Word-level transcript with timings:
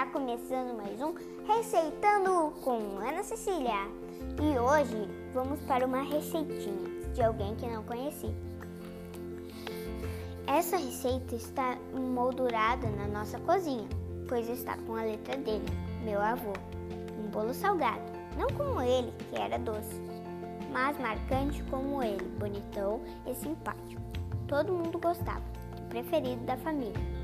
Está 0.00 0.06
começando 0.06 0.76
mais 0.76 1.00
um 1.00 1.14
Receitando 1.46 2.52
com 2.62 2.98
Ana 2.98 3.22
Cecília. 3.22 3.86
E 4.40 4.58
hoje 4.58 5.08
vamos 5.34 5.60
para 5.62 5.84
uma 5.84 6.00
receitinha 6.00 7.12
de 7.12 7.22
alguém 7.22 7.54
que 7.56 7.66
não 7.66 7.82
conheci. 7.82 8.34
Essa 10.46 10.76
receita 10.76 11.34
está 11.34 11.76
moldurada 11.92 12.88
na 12.90 13.06
nossa 13.06 13.38
cozinha, 13.40 13.88
pois 14.28 14.48
está 14.48 14.76
com 14.78 14.96
a 14.96 15.02
letra 15.02 15.36
dele, 15.36 15.66
meu 16.02 16.20
avô. 16.20 16.52
Um 17.18 17.28
bolo 17.30 17.52
salgado, 17.52 18.10
não 18.38 18.48
como 18.56 18.80
ele, 18.80 19.12
que 19.28 19.36
era 19.36 19.58
doce, 19.58 20.00
mas 20.72 20.98
marcante 20.98 21.62
como 21.64 22.02
ele, 22.02 22.24
bonitão 22.38 23.00
e 23.26 23.34
simpático. 23.34 24.02
Todo 24.48 24.72
mundo 24.72 24.98
gostava, 24.98 25.44
preferido 25.90 26.42
da 26.44 26.56
família 26.56 27.19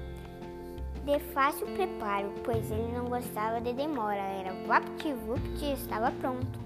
de 1.07 1.21
fácil 1.33 1.69
preparo, 1.69 2.33
pois 2.43 2.69
ele 2.69 2.91
não 2.93 3.05
gostava 3.05 3.61
de 3.61 3.73
demora, 3.73 4.17
era 4.17 4.53
vapt-vupt 4.67 5.65
e 5.65 5.73
estava 5.73 6.11
pronto. 6.11 6.59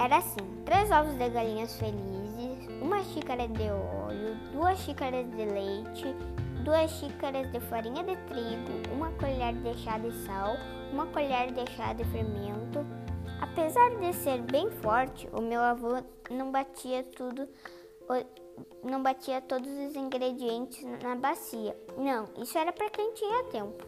Era 0.00 0.16
assim: 0.16 0.42
três 0.64 0.90
ovos 0.90 1.14
de 1.14 1.28
galinhas 1.30 1.76
felizes, 1.76 2.68
uma 2.82 3.04
xícara 3.04 3.46
de 3.46 3.70
óleo, 3.70 4.36
duas 4.52 4.80
xícaras 4.80 5.24
de 5.30 5.44
leite, 5.44 6.12
duas 6.64 6.90
xícaras 6.90 7.52
de 7.52 7.60
farinha 7.60 8.02
de 8.02 8.16
trigo, 8.26 8.92
uma 8.92 9.12
colher 9.12 9.54
de 9.54 9.74
chá 9.78 9.96
de 9.96 10.10
sal, 10.24 10.56
uma 10.92 11.06
colher 11.06 11.52
de 11.52 11.64
chá 11.70 11.92
de 11.92 12.04
fermento. 12.06 12.84
Apesar 13.40 13.90
de 13.90 14.12
ser 14.12 14.42
bem 14.42 14.70
forte, 14.70 15.28
o 15.32 15.40
meu 15.40 15.60
avô 15.60 16.02
não 16.30 16.50
batia 16.50 17.04
tudo 17.04 17.48
não 18.84 19.02
batia 19.02 19.40
todos 19.40 19.70
os 19.70 19.96
ingredientes 19.96 20.84
na 21.02 21.14
bacia. 21.16 21.76
Não, 21.96 22.28
isso 22.42 22.58
era 22.58 22.72
para 22.72 22.90
quem 22.90 23.12
tinha 23.12 23.44
tempo. 23.44 23.84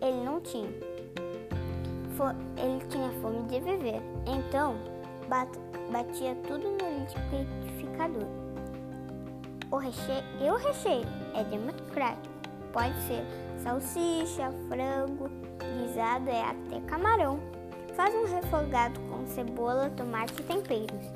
Ele 0.00 0.24
não 0.24 0.40
tinha. 0.40 0.70
Ele 2.56 2.84
tinha 2.88 3.10
fome 3.20 3.42
de 3.48 3.60
viver. 3.60 4.00
Então, 4.26 4.76
batia 5.90 6.34
tudo 6.46 6.70
no 6.70 7.00
liquidificador. 7.00 8.28
O 9.70 9.76
recheio, 9.76 10.24
e 10.40 10.50
o 10.50 10.56
recheio 10.56 11.06
é 11.34 11.44
democrático. 11.44 12.32
Pode 12.72 12.94
ser 13.02 13.24
salsicha, 13.58 14.50
frango, 14.68 15.28
guisado 15.58 16.30
é 16.30 16.42
até 16.42 16.80
camarão. 16.86 17.38
Faz 17.94 18.14
um 18.14 18.24
refogado 18.24 18.98
com 19.00 19.26
cebola, 19.26 19.90
tomate 19.90 20.34
e 20.40 20.44
temperos. 20.44 21.06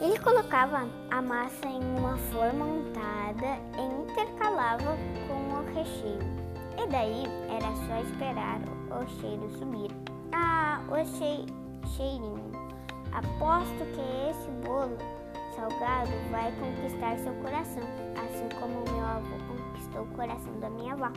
Ele 0.00 0.18
colocava 0.18 0.88
a 1.10 1.22
massa 1.22 1.66
em 1.66 1.80
uma 1.98 2.16
forma 2.16 2.64
untada 2.64 3.58
e 3.78 4.02
intercalava 4.02 4.96
com 5.28 5.54
o 5.54 5.74
recheio. 5.74 6.18
E 6.76 6.86
daí 6.88 7.24
era 7.48 7.70
só 7.86 8.00
esperar 8.08 8.60
o 8.90 9.06
cheiro 9.20 9.48
subir. 9.58 9.90
Ah, 10.32 10.80
o 10.88 10.96
che 11.16 11.46
cheirinho. 11.96 12.50
Aposto 13.12 13.84
que 13.94 14.30
esse 14.30 14.50
bolo 14.66 14.98
salgado 15.54 16.10
vai 16.32 16.52
conquistar 16.58 17.16
seu 17.18 17.32
coração, 17.34 17.84
assim 18.16 18.48
como 18.58 18.82
meu 18.92 19.06
avô 19.06 19.36
conquistou 19.46 20.02
o 20.02 20.16
coração 20.16 20.58
da 20.58 20.68
minha 20.70 20.94
avó. 20.94 21.12